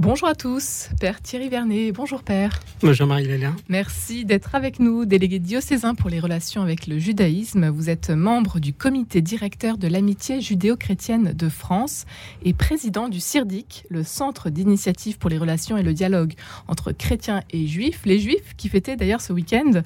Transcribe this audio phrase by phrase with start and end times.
[0.00, 1.92] Bonjour à tous, Père Thierry Vernet.
[1.92, 2.58] Bonjour Père.
[2.80, 3.52] Bonjour Marie-Lélia.
[3.68, 7.68] Merci d'être avec nous, délégué diocésain pour les relations avec le judaïsme.
[7.68, 12.06] Vous êtes membre du comité directeur de l'amitié judéo-chrétienne de France
[12.42, 16.34] et président du CIRDIC, le Centre d'initiative pour les relations et le dialogue
[16.66, 18.02] entre chrétiens et juifs.
[18.04, 19.82] Les juifs qui fêtaient d'ailleurs ce week-end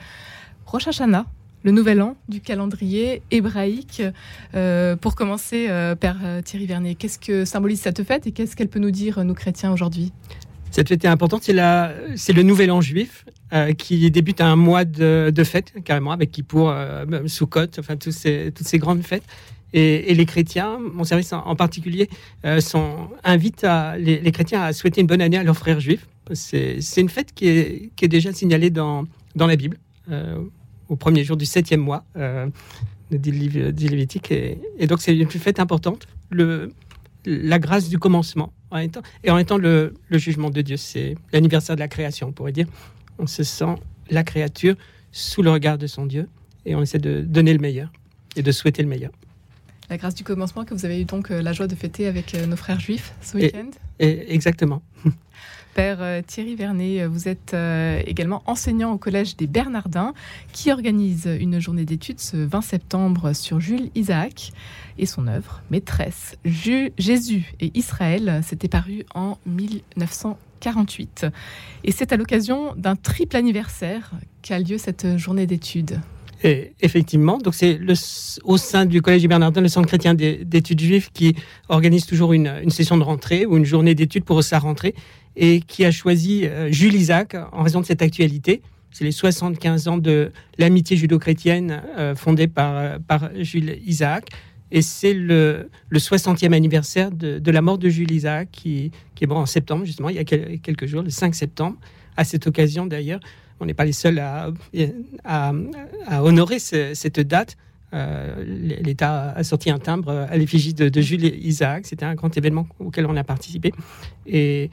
[0.65, 1.27] Rosh Hashanah,
[1.63, 4.03] le nouvel an du calendrier hébraïque.
[4.55, 8.57] Euh, pour commencer, euh, Père euh, Thierry Vernet, qu'est-ce que symbolise cette fête et qu'est-ce
[8.57, 10.13] qu'elle peut nous dire, nous chrétiens, aujourd'hui?
[10.71, 13.25] Cette fête est importante, c'est, le nouvel an juif
[13.79, 16.75] qui débute un mois de, fête, carrément, avec Kippour,
[17.27, 19.23] Sukkot, enfin toutes ces grandes fêtes.
[19.73, 22.11] Et, les chrétiens, mon service en, particulier,
[22.61, 23.67] sont, invitent
[23.99, 26.07] les, chrétiens à souhaiter une bonne année à leurs frères juifs.
[26.35, 29.79] C'est, une fête qui est, déjà signalée dans la Bible
[30.89, 32.47] au premier jour du septième mois, euh,
[33.11, 34.31] dit Lévitique.
[34.31, 36.07] Et, et, donc, c'est une fête importante.
[36.31, 36.73] Le,
[37.25, 40.77] la grâce du commencement, en étant, et en étant le, le jugement de Dieu.
[40.77, 42.67] C'est l'anniversaire de la création, on pourrait dire.
[43.19, 43.75] On se sent
[44.11, 44.77] la créature
[45.13, 46.29] sous le regard de son Dieu
[46.65, 47.91] et on essaie de donner le meilleur
[48.37, 49.11] et de souhaiter le meilleur.
[49.91, 52.35] La grâce du commencement que vous avez eu donc euh, la joie de fêter avec
[52.35, 53.71] euh, nos frères juifs ce week-end?
[53.99, 54.83] Exactement.
[55.79, 57.55] Père euh, Thierry Vernet, vous êtes
[58.05, 60.13] également enseignant au Collège des Bernardins
[60.53, 64.51] qui organise une journée d'études ce 20 septembre sur Jules Isaac
[64.99, 66.37] et son œuvre Maîtresse.
[66.45, 71.27] Jésus et Israël, c'était paru en 1948.
[71.85, 74.11] Et c'est à l'occasion d'un triple anniversaire
[74.43, 76.01] qu'a lieu cette journée d'études.
[76.43, 77.81] Effectivement, donc c'est
[78.45, 81.35] au sein du Collège des Bernardins, le Centre chrétien d'études juives, qui
[81.69, 84.95] organise toujours une, session de rentrée ou une journée d'études pour sa rentrée
[85.37, 88.61] et qui a choisi euh, Jules Isaac en raison de cette actualité.
[88.91, 92.99] C'est les 75 ans de l'amitié judo-chrétienne euh, fondée par, euh,
[93.41, 94.29] Jules Isaac.
[94.71, 99.25] Et c'est le, le 60e anniversaire de, de, la mort de Jules Isaac, qui, qui
[99.25, 101.77] est mort en septembre, justement, il y a quelques jours, le 5 septembre.
[102.17, 103.21] À cette occasion, d'ailleurs,
[103.61, 104.51] on n'est pas les seuls à,
[105.25, 107.57] à, honorer cette date.
[107.95, 111.87] Euh, L'État a sorti un timbre à l'effigie de, Jules Isaac.
[111.87, 113.73] C'était un grand événement auquel on a participé.
[114.27, 114.71] Et,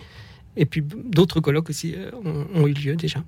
[0.57, 2.11] et puis d'autres colloques aussi euh,
[2.53, 3.23] ont, eu lieu déjà.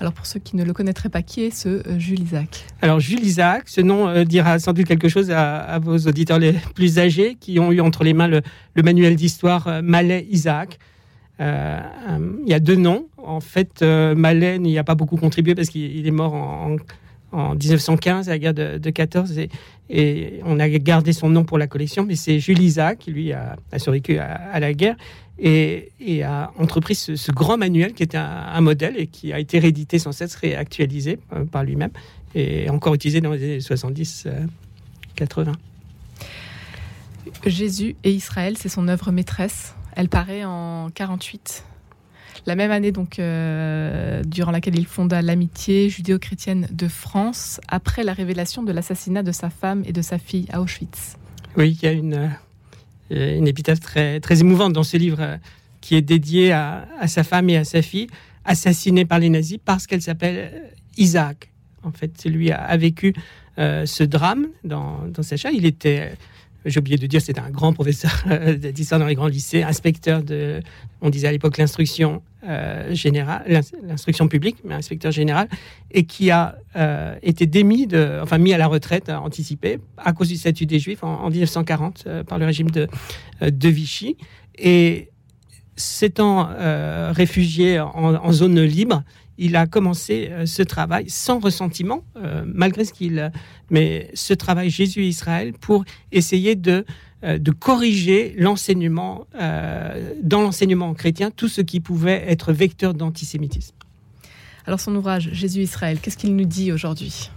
[0.00, 2.64] Alors pour ceux qui ne le connaîtraient pas, qui est ce euh, Jules Isaac?
[2.82, 6.98] Alors Jules Isaac, ce nom dira sans doute quelque chose à, vos auditeurs les plus
[6.98, 8.42] âgés qui ont eu entre les mains le,
[8.74, 10.78] le manuel d'histoire Malais Isaac.
[11.40, 11.80] Euh,
[12.42, 13.08] il y a deux noms.
[13.18, 16.76] En fait, euh, Malais n'y a pas beaucoup contribué parce qu'il est mort en,
[17.32, 19.38] en, 1915, à la guerre de, 14,
[19.90, 23.32] et, on a gardé son nom pour la collection, mais c'est Jules Isaac qui, lui,
[23.32, 24.96] a, survécu à, la guerre
[25.38, 25.90] et,
[26.22, 30.12] a entrepris ce, grand manuel qui était un, modèle et qui a été réédité sans
[30.12, 31.90] cesse, réactualisé euh, par lui-même
[32.36, 35.52] et encore utilisé dans les années 70-80.
[37.46, 39.74] Jésus et Israël, c'est son œuvre maîtresse.
[39.96, 41.64] Elle paraît en 48.
[42.46, 48.12] La même année, donc, euh, durant laquelle il fonda l'amitié judéo-chrétienne de France, après la
[48.12, 51.16] révélation de l'assassinat de sa femme et de sa fille à Auschwitz.
[51.56, 52.30] Oui, il y a une,
[53.12, 55.36] euh, une épitaphe très, très émouvante dans ce livre euh,
[55.80, 58.08] qui est dédié à, sa femme et à sa fille,
[58.44, 61.50] assassinées par les nazis parce qu'elle s'appelle Isaac.
[61.82, 63.14] En fait, lui a, vécu
[63.58, 65.50] ce drame dans, dans sa chair.
[65.54, 66.12] Il était
[66.64, 68.24] j'ai oublié de dire, c'était un grand professeur
[68.58, 70.60] d'histoire dans les grands lycées, inspecteur de,
[71.00, 75.48] on disait à l'époque l'instruction euh, générale, l'instruction publique, mais inspecteur général,
[75.90, 77.88] et qui a euh, été démis,
[78.20, 82.22] enfin mis à la retraite anticipée à cause du statut des Juifs en, 1940 euh,
[82.22, 82.88] par le régime de,
[83.40, 84.16] Vichy.
[84.58, 85.10] Et
[85.76, 86.48] s'étant
[87.10, 89.02] réfugié en, zone libre,
[89.38, 93.32] il a commencé euh, ce travail sans ressentiment, euh, malgré ce qu'il.
[93.70, 96.84] Mais ce travail Jésus-Israël pour essayer de,
[97.24, 99.26] euh, de corriger l'enseignement,
[100.22, 103.74] dans l'enseignement chrétien, tout ce qui pouvait être vecteur d'antisémitisme.
[104.66, 107.30] Alors, son ouvrage Jésus-Israël, qu'est-ce qu'il nous dit aujourd'hui?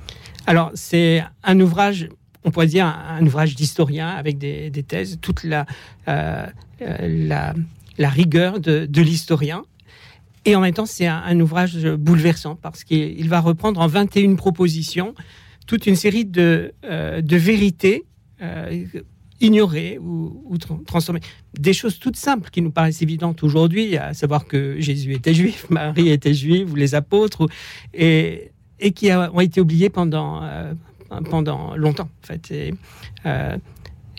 [0.45, 2.09] Alors, c'est un ouvrage
[2.43, 5.65] on pourrait dire un, ouvrage d'historien avec des, thèses, toute la,
[6.05, 7.53] la,
[7.97, 9.65] la, rigueur de, de l'historien,
[10.47, 15.13] et en même temps, c'est un, ouvrage bouleversant parce qu'il va reprendre en 21 propositions
[15.67, 18.05] toute une série de, euh, vérités
[18.41, 18.85] euh,
[19.41, 21.19] ignorées ou, transformées.
[21.59, 25.65] Des choses toutes simples qui nous paraissent évidentes aujourd'hui, à savoir que Jésus était juif,
[25.69, 27.45] Marie était juive, ou les apôtres,
[27.93, 28.53] et,
[28.95, 30.71] qui ont été oubliées pendant, euh,
[31.29, 32.51] pendant longtemps, en fait.
[32.51, 32.73] Et,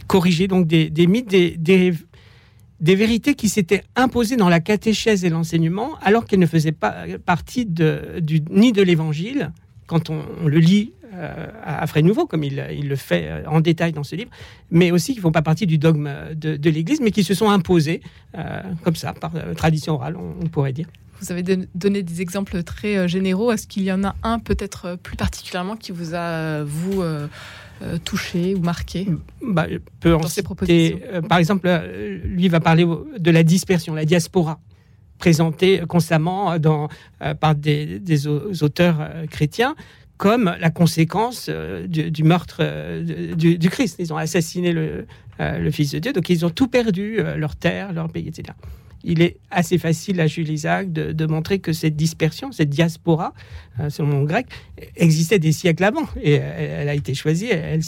[0.07, 1.95] corriger donc des, mythes, des, des
[2.81, 7.67] vérités qui s'étaient imposées dans la catéchèse et l'enseignement, alors qu'elles ne faisaient pas partie
[8.51, 9.53] ni de l'Évangile,
[9.89, 13.93] quand on, le lit euh, à frais nouveau, comme il, le fait euh, en détail
[13.93, 14.31] dans ce livre,
[14.71, 17.51] mais aussi qui ne font pas partie du dogme de, l'Église, mais qui se sont
[17.51, 18.03] imposées
[18.37, 20.87] euh, comme ça, par tradition orale, on, pourrait dire.
[21.21, 23.51] Vous avez donné des exemples très généraux.
[23.51, 27.03] Est-ce qu'il y en a un peut-être plus particulièrement qui vous a, vous,
[28.05, 29.09] touché ou marqué
[29.43, 29.67] bah,
[30.01, 31.69] peut en citer, Par exemple,
[32.23, 32.87] lui va parler
[33.19, 34.61] de la dispersion, la diaspora
[35.19, 36.89] présentée constamment dans,
[37.41, 38.27] par des,
[38.63, 39.75] auteurs chrétiens
[40.19, 43.97] comme la conséquence euh, du, meurtre euh, du, Christ.
[44.01, 45.07] Ils ont assassiné le,
[45.41, 48.53] euh, Fils de Dieu, donc ils ont tout perdu, leur terre, leur pays, etc.
[49.05, 53.33] Il est assez facile à Jules Isaac de, montrer que cette dispersion, cette diaspora,
[53.89, 54.47] selon mon grec,
[54.97, 56.03] existait des siècles avant.
[56.21, 57.81] Et elle, a été choisie, elle,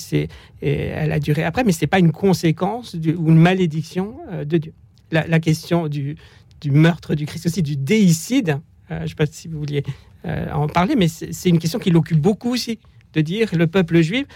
[0.62, 4.73] elle a duré après, mais ce n'est pas une conséquence ou une malédiction de Dieu.
[5.11, 6.15] La, question du,
[6.61, 9.85] du, meurtre du Christ, aussi du déicide, je ne sais pas si vous vouliez
[10.27, 12.79] euh, en parler, mais c'est une question qui l'occupe beaucoup aussi,
[13.15, 14.27] de dire le peuple juif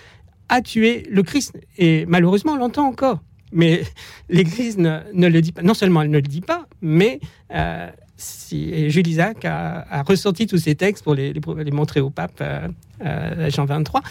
[0.49, 1.59] a tué le Christ.
[1.79, 3.23] Et malheureusement, on l'entend encore.
[3.53, 3.83] Mais
[4.29, 5.63] l'Église ne, le dit pas.
[5.63, 7.21] Non seulement elle ne le dit pas, mais
[7.53, 11.35] euh, si, Jules Isaac a, ressorti tous ces textes pour les,
[11.73, 14.03] montrer au pape euh, Jean 23,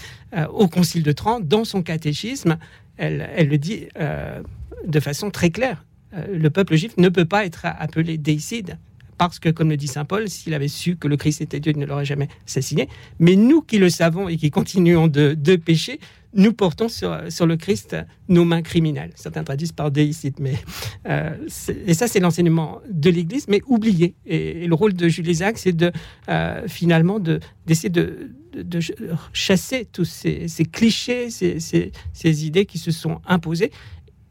[0.51, 2.57] au Concile de Trente, dans son catéchisme,
[2.97, 3.87] elle le dit
[4.85, 5.83] de façon très claire.
[6.31, 8.77] Le peuple juif ne peut pas être appelé déicide
[9.17, 11.71] parce que, comme le dit Saint Paul, s'il avait su que le Christ était Dieu,
[11.73, 12.89] il ne l'aurait jamais assassiné.
[13.19, 15.99] Mais nous qui le savons et qui continuons de, pécher,
[16.33, 17.95] nous portons sur, sur, le Christ
[18.27, 19.11] nos mains criminelles.
[19.15, 20.55] Certains traduisent par déicide, mais
[21.07, 21.35] euh,
[21.85, 24.15] et ça c'est l'enseignement de l'Église, mais oublié.
[24.25, 25.91] Et, le rôle de Jules Isaac, c'est de
[26.29, 28.79] euh, finalement d'essayer de, de,
[29.31, 33.71] chasser tous ces, clichés, ces, ces, idées qui se sont imposées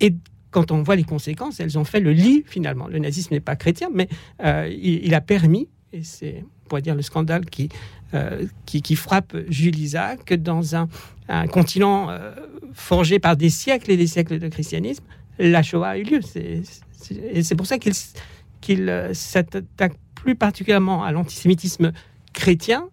[0.00, 0.12] et
[0.52, 2.86] quand on voit les conséquences, elles ont fait le lit finalement.
[2.86, 4.08] Le nazisme n'est pas chrétien, mais
[4.44, 7.70] euh, il, a permis, et c'est, on pourrait dire, le scandale qui,
[8.14, 10.88] euh, qui, frappe Jules Isaac dans un,
[11.50, 12.32] continent euh,
[12.74, 15.04] forgé par des siècles et des siècles de christianisme,
[15.38, 16.20] la Shoah a eu lieu.
[16.36, 17.94] et c'est pour ça qu'il,
[18.60, 21.92] qu'il s'attaque plus particulièrement à l'antisémitisme
[22.34, 22.88] chrétien,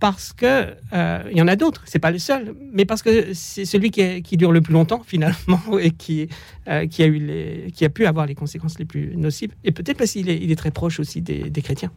[0.00, 3.32] parce que euh, il y en a d'autres, c'est pas le seul, mais parce que
[3.34, 6.28] c'est celui qui, qui, dure le plus longtemps finalement et qui,
[6.68, 9.72] euh, qui, a eu les, qui a pu avoir les conséquences les plus nocives, et
[9.72, 11.90] peut-être parce qu'il est, il est très proche aussi des, des, chrétiens.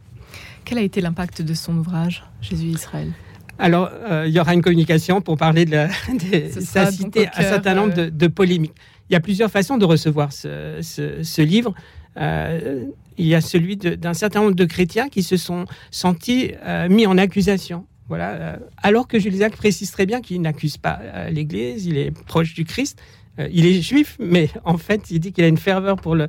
[0.64, 3.12] Quel a été l'impact de son ouvrage Jésus Israël?
[3.58, 5.88] Alors, euh, il y aura une communication pour parler de, la,
[6.60, 8.74] ça a cité un certain nombre de, de, polémiques.
[9.10, 11.74] Il y a plusieurs façons de recevoir ce, ce, ce livre.
[12.16, 16.52] il y a celui d'un certain nombre de chrétiens qui se sont sentis
[16.88, 18.30] mis en accusation voilà.
[18.30, 22.10] Euh, alors que Jules Isaac précise très bien qu'il n'accuse pas euh, l'Église, il est
[22.10, 23.00] proche du Christ.
[23.38, 26.28] Euh, il est juif, mais en fait, il dit qu'il a une ferveur pour le,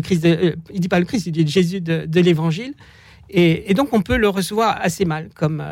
[0.00, 0.26] Christ.
[0.72, 2.74] il dit pas le Christ, il dit Jésus de, l'Évangile.
[3.30, 5.64] Et, donc, on peut le recevoir assez mal, comme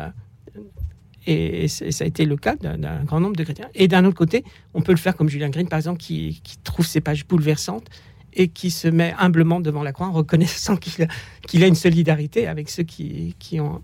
[1.27, 3.69] et, ça a été le cas d'un grand nombre de chrétiens.
[3.75, 4.43] Et d'un autre côté,
[4.73, 7.87] on peut le faire comme Julien Green, par exemple, qui, trouve ces pages bouleversantes
[8.33, 12.69] et qui se met humblement devant la croix en reconnaissant qu'il a, une solidarité avec
[12.69, 13.81] ceux qui ont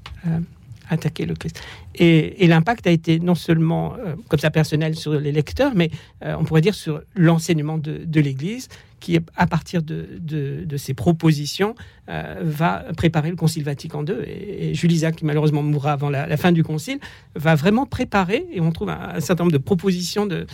[0.90, 1.62] attaquer le Christ.
[1.96, 5.90] Et, l'impact a été non seulement euh, comme ça personnel sur les lecteurs, mais
[6.24, 8.70] euh, on pourrait dire sur l'enseignement de, l'Église,
[9.00, 11.76] qui, à partir de, de, ces propositions,
[12.10, 14.16] euh, va préparer le Concile Vatican II.
[14.26, 17.00] Et, Jules Isaac, qui malheureusement mourra avant la, fin du Concile,
[17.36, 20.48] va vraiment préparer, et on trouve un, certain nombre de propositions de,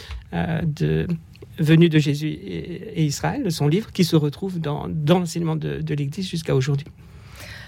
[0.64, 1.08] de
[1.60, 5.94] venues de Jésus et, Israël, de son livre, qui se retrouvent dans, dans l'enseignement de
[5.94, 6.88] l'Église jusqu'à aujourd'hui.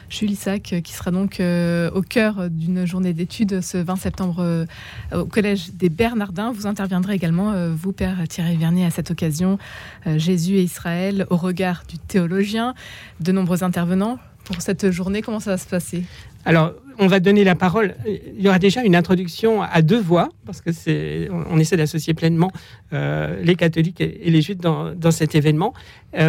[0.10, 4.38] Julie Isaac, euh, qui sera donc euh, au cœur d'une journée d'études ce 20 septembre
[4.40, 4.66] euh,
[5.14, 6.52] au Collège des Bernardins.
[6.52, 9.58] Vous interviendrez également, vous, Père Thierry Vernier, à cette occasion.
[10.06, 12.74] Jésus et Israël au regard du théologien.
[13.20, 15.22] De nombreux intervenants pour cette journée.
[15.22, 16.04] Comment ça va se passer?
[16.46, 17.96] Alors, on va donner la parole.
[18.06, 22.14] Il y aura déjà une introduction à deux voix, parce que c'est, on essaie d'associer
[22.14, 22.52] pleinement
[22.92, 25.74] les catholiques et les juifs dans, cet événement.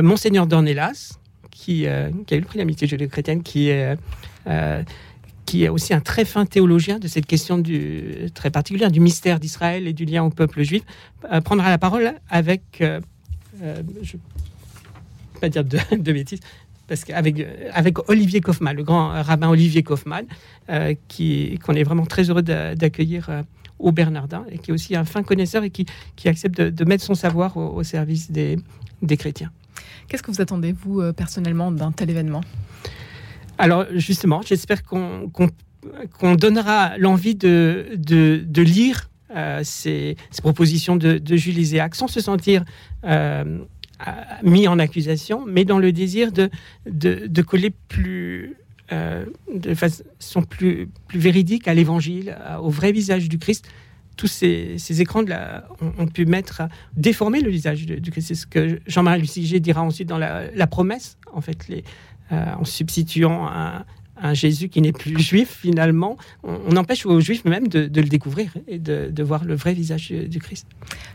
[0.02, 1.18] Monseigneur Dornelas,
[1.69, 3.97] euh, qui, a eu le prix d'amitié judéo-chrétienne, qui est,
[4.47, 4.83] euh,
[5.45, 7.63] qui est aussi un très fin théologien de cette question
[8.35, 10.83] très particulière du mystère d'Israël et du lien au peuple juif,
[11.31, 14.17] euh, prendra la parole avec, je
[15.41, 16.41] pas dire de, de bêtises,
[16.89, 20.25] parce qu'avec avec Olivier Kaufmann, le grand rabbin Olivier Kaufmann,
[21.09, 23.45] qui qu'on est vraiment très heureux d'accueillir
[23.79, 25.85] au Bernardin et qui est aussi un fin connaisseur et qui,
[26.15, 28.57] qui accepte de, mettre son savoir au, au service des,
[29.03, 29.51] des chrétiens.
[30.09, 32.43] Qu'est-ce que vous attendez, vous, euh, personnellement, d'un tel événement?
[33.59, 35.31] Alors, justement, j'espère qu'on
[36.35, 42.65] donnera l'envie de, de, lire euh, ces, propositions de, de Jules sans se sentir
[43.05, 43.59] euh,
[44.43, 46.51] mis en accusation, mais dans le désir de,
[46.87, 48.57] de, coller plus,
[48.91, 53.67] de façon plus, plus véridique à l'évangile, au vrai visage du Christ,
[54.17, 55.33] tous ces, écrans de
[55.99, 56.63] ont, pu mettre,
[56.97, 58.29] déformer le visage du Christ.
[58.29, 61.85] C'est ce que Jean-Marie Luciger dira ensuite dans la, promesse, en fait, les,
[62.31, 63.85] en substituant un,
[64.21, 68.53] un Jésus qui n'est plus juif finalement, on, empêche aux juifs même de, le découvrir
[68.69, 70.67] et de, voir le vrai visage du Christ.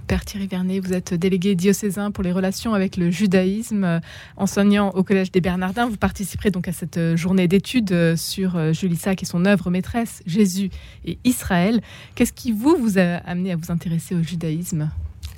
[0.07, 4.01] Père Thierry Vernet, vous êtes délégué diocésain pour les relations avec le judaïsme,
[4.35, 5.87] enseignant au Collège des Bernardins.
[5.87, 10.69] Vous participerez donc à cette journée d'études sur Julie Sac et son œuvre maîtresse, Jésus
[11.05, 11.81] et Israël.
[12.15, 14.89] Qu'est-ce qui vous, vous a amené à vous intéresser au judaïsme?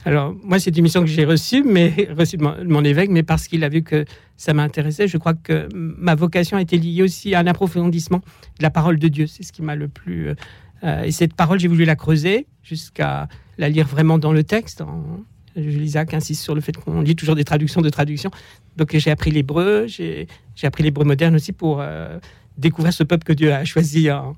[0.05, 3.47] Alors, moi, c'est une mission que j'ai reçue, mais reçue de mon, évêque, mais parce
[3.47, 4.05] qu'il a vu que
[4.35, 5.07] ça m'intéressait.
[5.07, 8.99] Je crois que ma vocation a été liée aussi à un approfondissement de la parole
[8.99, 9.27] de Dieu.
[9.27, 10.29] C'est ce qui m'a le plus.
[10.83, 14.81] Euh, et cette parole, j'ai voulu la creuser jusqu'à la lire vraiment dans le texte.
[14.81, 15.23] En,
[15.55, 18.31] Isaac insiste sur le fait qu'on lit toujours des traductions de traductions.
[18.75, 20.27] Donc, j'ai appris l'hébreu, j'ai
[20.63, 22.17] appris l'hébreu moderne aussi pour euh,
[22.57, 24.35] découvrir ce peuple que Dieu a choisi en,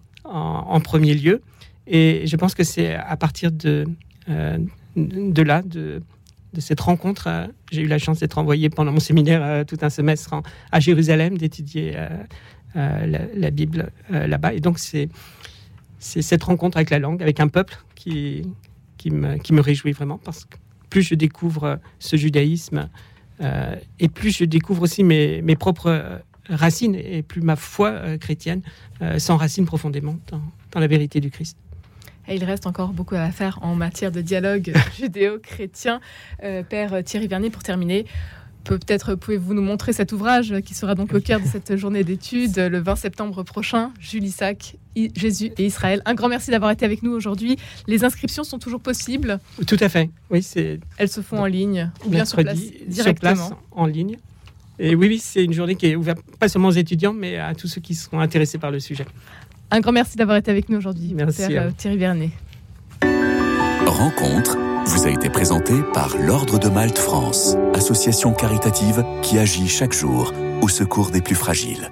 [0.81, 1.41] premier lieu.
[1.87, 3.85] Et je pense que c'est à partir de.
[4.29, 4.57] Euh,
[4.95, 6.01] de là, de,
[6.57, 7.27] cette rencontre.
[7.27, 10.33] Euh, j'ai eu la chance d'être envoyé pendant mon séminaire euh, tout un semestre
[10.71, 11.95] à Jérusalem, d'étudier
[12.75, 14.53] euh, la, Bible là-bas.
[14.53, 15.09] Et donc, c'est
[15.99, 18.43] cette rencontre avec la langue, avec un peuple qui,
[18.97, 20.57] qui, me, réjouit vraiment, parce que
[20.89, 22.89] plus je découvre ce judaïsme,
[23.99, 28.61] et plus je découvre aussi mes, mes propres racines, et plus ma foi chrétienne
[29.17, 31.57] s'enracine profondément dans la vérité du Christ.
[32.27, 35.99] Et il reste encore beaucoup à faire en matière de dialogue judéo-chrétien.
[36.43, 38.05] Euh, Père Thierry Vernet, pour terminer,
[38.65, 42.57] peut-être pouvez-vous nous montrer cet ouvrage qui sera donc au cœur de cette journée d'études
[42.57, 44.75] le 20 septembre prochain, Julie Sac,
[45.15, 46.01] Jésus et Israël.
[46.05, 47.57] Un grand merci d'avoir été avec nous aujourd'hui.
[47.87, 50.09] Les inscriptions sont toujours possibles Tout à fait.
[50.29, 50.79] Oui, c'est.
[50.97, 53.51] Elles se font en ligne ou bien sur place directement.
[53.71, 54.17] en ligne.
[54.77, 57.55] Et oui, oui, c'est une journée qui est ouverte pas seulement aux étudiants, mais à
[57.55, 59.05] tous ceux qui seront intéressés par le sujet.
[59.71, 62.29] Un grand merci d'avoir été avec nous aujourd'hui, Merci Père euh, Thierry Vernet.
[63.85, 69.93] Rencontre vous a été présentée par l'Ordre de Malte France, association caritative qui agit chaque
[69.93, 70.31] jour
[70.61, 71.89] au secours des plus fragiles.